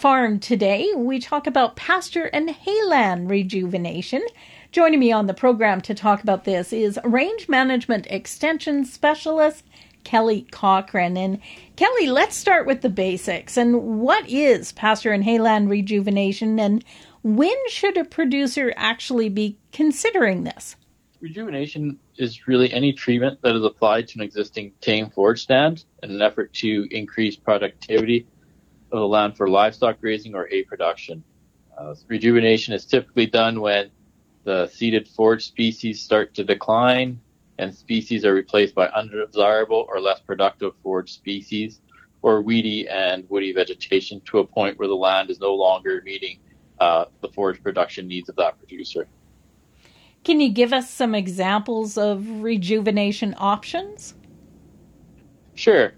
[0.00, 4.22] Farm today, we talk about pasture and hayland rejuvenation.
[4.70, 9.64] Joining me on the program to talk about this is Range Management Extension Specialist
[10.04, 11.16] Kelly Cochran.
[11.16, 11.40] And
[11.76, 13.56] Kelly, let's start with the basics.
[13.56, 16.84] And what is pasture and hayland rejuvenation, and
[17.22, 20.76] when should a producer actually be considering this?
[21.20, 26.10] Rejuvenation is really any treatment that is applied to an existing tame forage stand in
[26.10, 28.26] an effort to increase productivity
[28.92, 31.22] of the land for livestock grazing or hay production.
[31.76, 33.90] Uh, rejuvenation is typically done when
[34.44, 37.20] the seeded forage species start to decline
[37.58, 41.80] and species are replaced by undesirable or less productive forage species
[42.22, 46.38] or weedy and woody vegetation to a point where the land is no longer meeting
[46.80, 49.06] uh, the forage production needs of that producer.
[50.24, 54.14] Can you give us some examples of rejuvenation options?
[55.54, 55.92] Sure.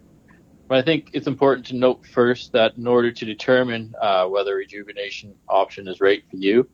[0.69, 4.55] But I think it's important to note first that in order to determine uh, whether
[4.55, 6.69] rejuvenation option is right for you,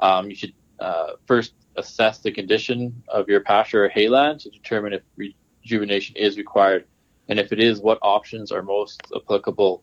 [0.00, 4.92] um, you should uh, first assess the condition of your pasture or hayland to determine
[4.92, 6.84] if rejuvenation is required,
[7.28, 9.82] and if it is, what options are most applicable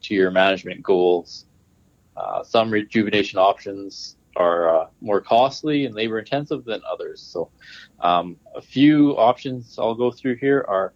[0.00, 1.44] to your management goals.
[2.16, 7.20] Uh, some rejuvenation options are uh, more costly and labor intensive than others.
[7.20, 7.50] So,
[8.00, 10.94] um, a few options I'll go through here are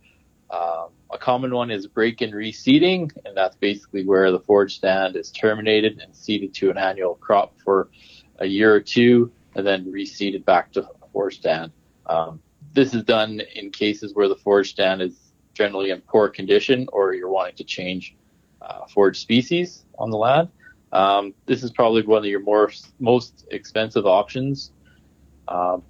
[1.29, 5.99] common one is break and reseeding, and that's basically where the forage stand is terminated
[5.99, 7.91] and seeded to an annual crop for
[8.39, 11.71] a year or two, and then reseeded back to forage stand.
[12.07, 12.41] Um,
[12.73, 15.19] this is done in cases where the forage stand is
[15.53, 18.17] generally in poor condition, or you're wanting to change
[18.63, 20.49] uh, forage species on the land.
[20.93, 24.73] Um, this is probably one of your more most expensive options.
[25.47, 25.83] Um,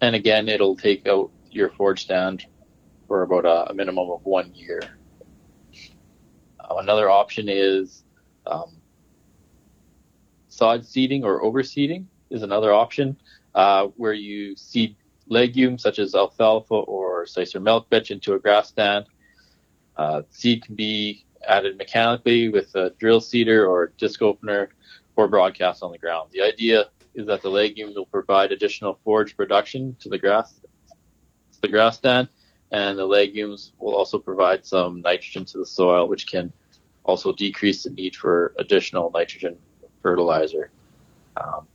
[0.00, 2.46] and again, it'll take out your forage stand
[3.10, 4.80] for about a, a minimum of one year.
[6.60, 8.04] Uh, another option is
[8.46, 8.76] um,
[10.46, 13.16] sod seeding or overseeding is another option
[13.56, 14.94] uh, where you seed
[15.26, 19.06] legumes such as alfalfa or cicer milk vetch into a grass stand.
[19.96, 24.70] Uh, seed can be added mechanically with a drill seeder or disc opener
[25.16, 26.30] or broadcast on the ground.
[26.30, 26.84] The idea
[27.16, 31.96] is that the legumes will provide additional forage production to the grass, to the grass
[31.96, 32.28] stand,
[32.72, 36.52] and the legumes will also provide some nitrogen to the soil, which can
[37.04, 39.56] also decrease the need for additional nitrogen
[40.02, 40.70] fertilizer.
[41.36, 41.66] Um,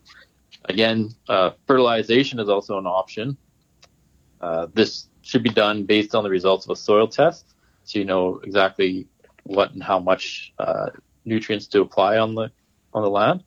[0.65, 3.37] again, uh, fertilization is also an option.
[4.39, 7.45] Uh, this should be done based on the results of a soil test,
[7.83, 9.07] so you know exactly
[9.43, 10.89] what and how much uh,
[11.25, 12.51] nutrients to apply on the
[12.93, 13.43] on the land.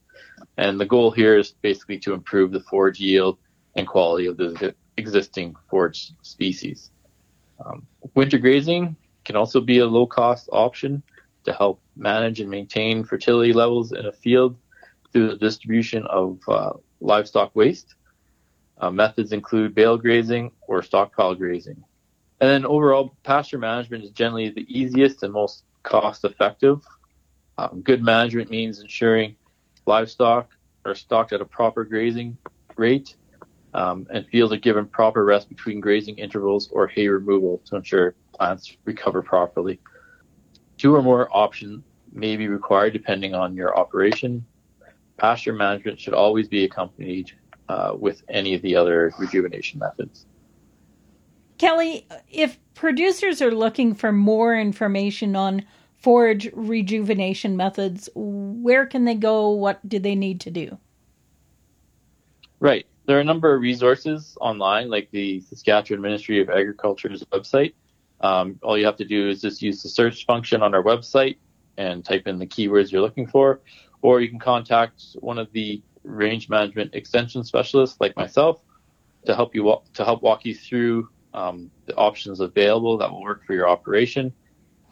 [0.56, 3.38] And the goal here is basically to improve the forage yield
[3.76, 6.90] and quality of the existing forage species.
[7.64, 11.02] Um, winter grazing can also be a low cost option
[11.44, 14.56] to help manage and maintain fertility levels in a field
[15.12, 17.94] through the distribution of uh, livestock waste.
[18.78, 21.82] Uh, methods include bale grazing or stockpile grazing.
[22.40, 26.80] And then overall, pasture management is generally the easiest and most cost effective.
[27.56, 29.34] Um, good management means ensuring
[29.86, 30.50] livestock
[30.84, 32.38] are stocked at a proper grazing
[32.76, 33.16] rate
[33.74, 38.14] um, and fields are given proper rest between grazing intervals or hay removal to ensure
[38.34, 39.78] plants recover properly.
[40.76, 44.44] Two or more options may be required depending on your operation.
[45.16, 47.32] Pasture management should always be accompanied
[47.68, 50.26] uh, with any of the other rejuvenation methods.
[51.58, 55.64] Kelly, if producers are looking for more information on
[55.96, 59.50] forage rejuvenation methods, where can they go?
[59.50, 60.78] What do they need to do?
[62.60, 62.86] Right.
[63.08, 67.72] There are a number of resources online, like the Saskatchewan Ministry of Agriculture's website.
[68.20, 71.38] Um, all you have to do is just use the search function on our website
[71.78, 73.62] and type in the keywords you're looking for,
[74.02, 78.60] or you can contact one of the range management extension specialists, like myself,
[79.24, 83.22] to help you walk, to help walk you through um, the options available that will
[83.22, 84.34] work for your operation.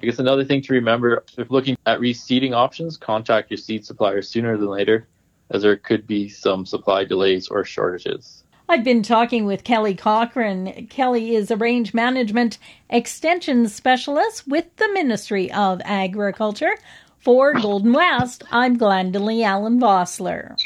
[0.00, 4.22] I guess another thing to remember if looking at reseeding options, contact your seed supplier
[4.22, 5.06] sooner than later,
[5.50, 8.44] as there could be some supply delays or shortages.
[8.68, 10.86] I've been talking with Kelly Cochran.
[10.88, 12.58] Kelly is a range management
[12.90, 16.74] extension specialist with the Ministry of Agriculture.
[17.20, 20.56] For Golden West, I'm Glendalee Allen Vossler.